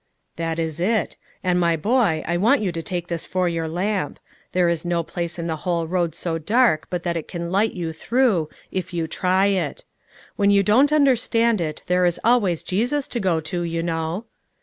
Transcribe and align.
"That 0.35 0.57
is 0.57 0.79
it; 0.79 1.15
and, 1.43 1.59
my 1.59 1.75
boy, 1.75 2.23
I 2.27 2.35
want 2.35 2.63
you 2.63 2.71
to 2.71 2.81
take 2.81 3.07
this 3.07 3.23
for 3.23 3.47
your 3.47 3.67
lamp. 3.67 4.19
There 4.51 4.67
is 4.67 4.83
no 4.83 5.03
place 5.03 5.37
on 5.37 5.45
the 5.45 5.57
whole 5.57 5.85
road 5.85 6.15
so 6.15 6.39
dark 6.39 6.87
but 6.89 7.03
that 7.03 7.15
it 7.15 7.27
can 7.27 7.51
light 7.51 7.73
you 7.73 7.93
through, 7.93 8.49
if 8.71 8.95
you 8.95 9.05
try 9.05 9.45
it. 9.45 9.83
When 10.37 10.49
you 10.49 10.63
don't 10.63 10.91
understand 10.91 11.61
it, 11.61 11.83
there 11.85 12.07
is 12.07 12.19
always 12.23 12.63
Jesus 12.63 13.07
to 13.09 13.19
go 13.19 13.39
to, 13.41 13.61
you 13.61 13.83
know." 13.83 14.25